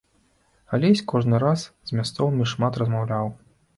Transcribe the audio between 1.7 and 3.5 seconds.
з мясцовымі шмат размаўляў.